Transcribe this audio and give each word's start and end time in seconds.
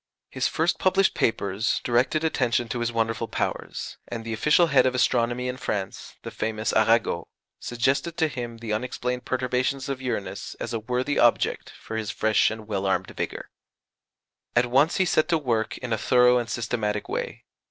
His 0.31 0.47
first 0.47 0.79
published 0.79 1.13
papers 1.13 1.79
directed 1.83 2.23
attention 2.23 2.67
to 2.69 2.79
his 2.79 2.91
wonderful 2.91 3.27
powers; 3.27 3.97
and 4.07 4.25
the 4.25 4.33
official 4.33 4.65
head 4.65 4.87
of 4.87 4.95
astronomy 4.95 5.47
in 5.47 5.57
France, 5.57 6.15
the 6.23 6.31
famous 6.31 6.73
Arago, 6.73 7.27
suggested 7.59 8.17
to 8.17 8.27
him 8.27 8.57
the 8.57 8.73
unexplained 8.73 9.25
perturbations 9.25 9.89
of 9.89 10.01
Uranus 10.01 10.55
as 10.59 10.73
a 10.73 10.79
worthy 10.79 11.19
object 11.19 11.69
for 11.79 11.97
his 11.97 12.09
fresh 12.09 12.49
and 12.49 12.67
well 12.67 12.87
armed 12.87 13.11
vigour. 13.11 13.51
At 14.55 14.65
once 14.65 14.97
he 14.97 15.05
set 15.05 15.29
to 15.29 15.37
work 15.37 15.77
in 15.77 15.93
a 15.93 15.99
thorough 15.99 16.39
and 16.39 16.49
systematic 16.49 17.07
way. 17.07 17.43